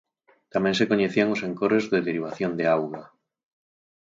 Tamén 0.53 0.75
se 0.79 0.87
coñecían 0.91 1.33
os 1.35 1.41
encoros 1.49 1.83
de 1.91 1.99
derivación 2.07 2.51
de 2.59 2.65
auga. 2.75 3.03